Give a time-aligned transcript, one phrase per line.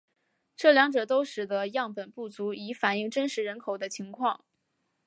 [0.55, 4.43] 这两者都使得样本不足以反映真实人口的情况。